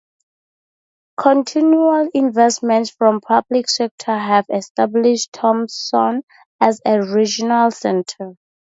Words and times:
Continual 1.17 2.09
investments 2.15 2.89
from 2.89 3.21
public 3.21 3.69
sector 3.69 4.17
have 4.17 4.47
established 4.51 5.31
Thompson 5.31 6.23
as 6.59 6.81
a 6.87 7.03
regional 7.03 7.69
center. 7.69 8.35